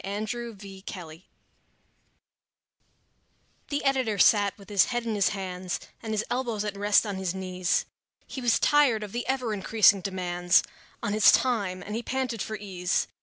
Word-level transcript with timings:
HE 0.03 0.07
CAME 0.25 0.25
TO 0.25 0.55
PAY 0.87 1.25
The 3.69 3.83
editor 3.83 4.17
sat 4.17 4.57
with 4.57 4.67
his 4.67 4.85
head 4.85 5.05
in 5.05 5.13
his 5.13 5.29
hands 5.29 5.79
And 6.01 6.11
his 6.11 6.25
elbows 6.31 6.65
at 6.65 6.75
rest 6.75 7.05
on 7.05 7.17
his 7.17 7.35
knees; 7.35 7.85
He 8.25 8.41
was 8.41 8.57
tired 8.57 9.03
of 9.03 9.11
the 9.11 9.27
ever 9.27 9.53
increasing 9.53 10.01
demands 10.01 10.63
On 11.03 11.13
his 11.13 11.31
time, 11.31 11.83
and 11.83 11.93
he 11.95 12.01
panted 12.01 12.41
for 12.41 12.55
ease. 12.57 13.05